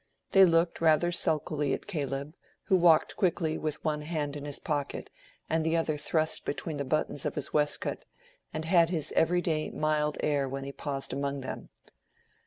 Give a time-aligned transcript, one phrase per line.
[0.31, 5.11] They looked rather sulkily at Caleb, who walked quickly with one hand in his pocket
[5.47, 8.03] and the other thrust between the buttons of his waistcoat,
[8.51, 11.69] and had his every day mild air when he paused among them.